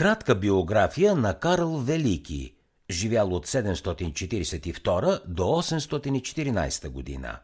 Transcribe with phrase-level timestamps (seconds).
[0.00, 2.54] Кратка биография на Карл Велики,
[2.90, 7.38] живял от 742 до 814 година.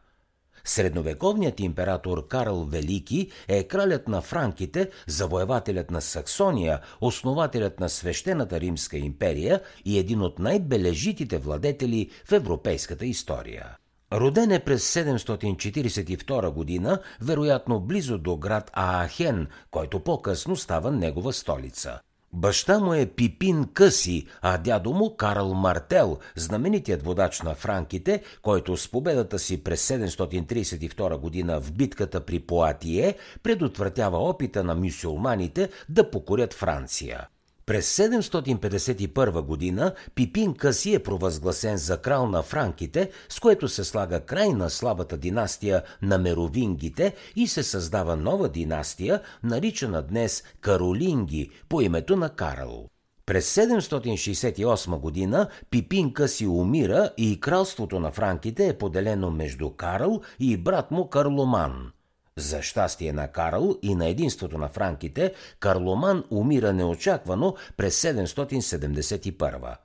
[0.64, 8.98] Средновековният император Карл Велики е кралят на франките, завоевателят на Саксония, основателят на свещената Римска
[8.98, 13.76] империя и един от най-бележитите владетели в европейската история.
[14.12, 22.00] Роден е през 742 година, вероятно близо до град Аахен, който по-късно става негова столица.
[22.36, 28.76] Баща му е Пипин Къси, а дядо му Карл Мартел, знаменитият водач на франките, който
[28.76, 36.10] с победата си през 732 година в битката при Поатие предотвратява опита на мюсюлманите да
[36.10, 37.28] покорят Франция.
[37.66, 44.20] През 751 година Пипин Къси е провъзгласен за крал на франките, с което се слага
[44.20, 51.80] край на слабата династия на меровингите и се създава нова династия, наричана днес Каролинги, по
[51.80, 52.88] името на Карл.
[53.26, 60.56] През 768 година Пипин Къси умира и кралството на франките е поделено между Карл и
[60.56, 61.90] брат му Карломан–
[62.38, 69.76] за щастие на Карл и на единството на франките, Карломан умира неочаквано през 771.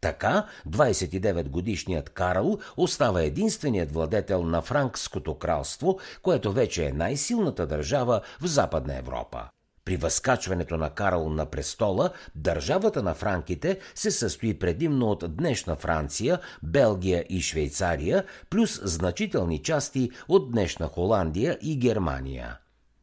[0.00, 8.46] Така, 29-годишният Карл остава единственият владетел на Франкското кралство, което вече е най-силната държава в
[8.46, 9.48] Западна Европа.
[9.86, 16.40] При възкачването на Карл на престола, държавата на франките се състои предимно от днешна Франция,
[16.62, 22.58] Белгия и Швейцария, плюс значителни части от днешна Холандия и Германия.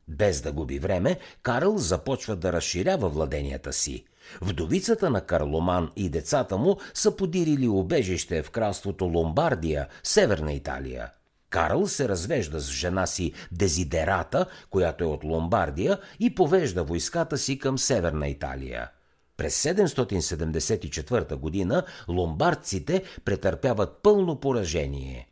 [0.08, 4.06] Без да губи време, Карл започва да разширява владенията си.
[4.42, 11.12] Вдовицата на Карломан и децата му са подирили убежище в кралството Ломбардия, Северна Италия–
[11.54, 17.60] Карл се развежда с жена си Дезидерата, която е от Ломбардия, и повежда войската си
[17.60, 18.90] към Северна Италия.
[19.38, 25.30] През 774 година ломбардците претърпяват пълно поражение.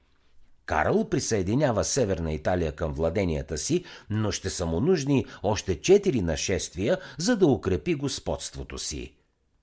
[0.65, 6.97] Карл присъединява Северна Италия към владенията си, но ще са му нужни още четири нашествия,
[7.17, 9.15] за да укрепи господството си.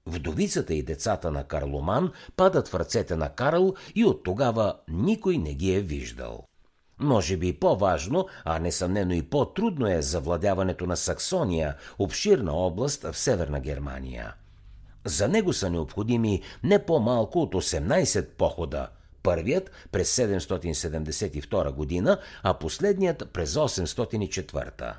[0.06, 5.54] Вдовицата и децата на Карломан падат в ръцете на Карл и от тогава никой не
[5.54, 6.47] ги е виждал.
[7.00, 13.60] Може би по-важно, а несъмнено и по-трудно е завладяването на Саксония, обширна област в Северна
[13.60, 14.34] Германия.
[15.04, 18.88] За него са необходими не по-малко от 18 похода.
[19.22, 24.94] Първият през 772 година, а последният през 804.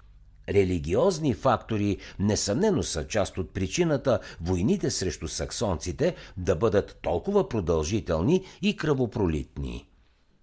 [0.50, 8.76] Религиозни фактори несъмнено са част от причината войните срещу саксонците да бъдат толкова продължителни и
[8.76, 9.90] кръвопролитни.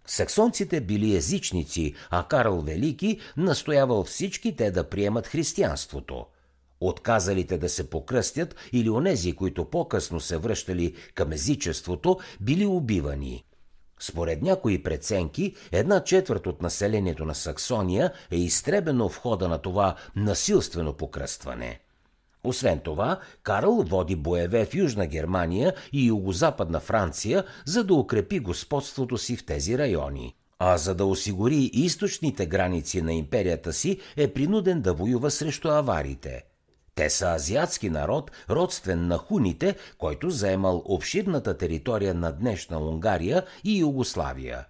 [0.06, 6.26] Саксонците били езичници, а Карл Велики настоявал всички те да приемат християнството.
[6.80, 13.44] Отказалите да се покръстят или онези, които по-късно се връщали към езичеството, били убивани.
[14.00, 19.94] Според някои преценки, една четвърт от населението на Саксония е изтребено в хода на това
[20.16, 21.80] насилствено покръстване.
[22.46, 29.18] Освен това, Карл води боеве в Южна Германия и Югозападна Франция, за да укрепи господството
[29.18, 30.34] си в тези райони.
[30.58, 36.42] А за да осигури източните граници на империята си, е принуден да воюва срещу аварите–
[36.96, 43.78] те са азиатски народ, родствен на хуните, който заемал обширната територия на днешна Унгария и
[43.78, 44.66] Югославия.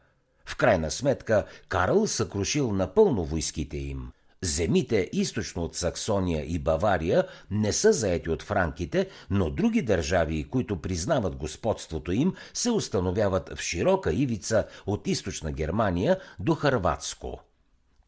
[0.47, 4.13] В крайна сметка Карл съкрушил напълно войските им.
[4.47, 10.83] Земите източно от Саксония и Бавария не са заети от франките, но други държави, които
[10.83, 17.41] признават господството им, се установяват в широка ивица от източна Германия до Харватско.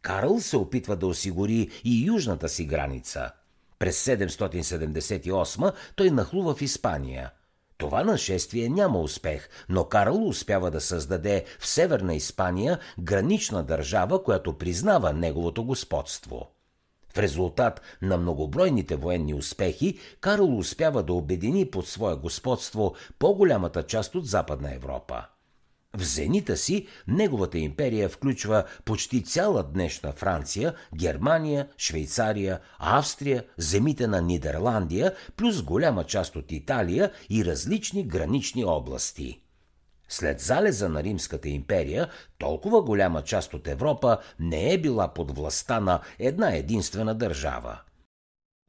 [0.03, 3.31] Карл се опитва да осигури и южната си граница–
[3.79, 7.31] през 778 той нахлува в Испания.
[7.79, 14.59] Това нашествие няма успех, но Карл успява да създаде в Северна Испания гранична държава, която
[14.59, 16.49] признава неговото господство.
[17.15, 24.15] В резултат на многобройните военни успехи, Карл успява да обедини под свое господство по-голямата част
[24.15, 25.25] от Западна Европа.
[25.97, 34.23] В зенита си неговата империя включва почти цяла днешна Франция, Германия, Швейцария, Австрия, земите на
[34.23, 39.43] Нидерландия, плюс голяма част от Италия и различни гранични области.
[40.09, 42.09] След залеза на Римската империя,
[42.39, 47.81] толкова голяма част от Европа не е била под властта на една единствена държава.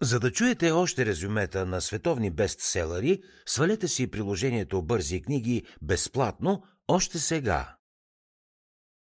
[0.02, 7.20] За да чуете още резюмета на световни бестселери, свалете си приложението Бързи книги безплатно още
[7.20, 7.76] сега.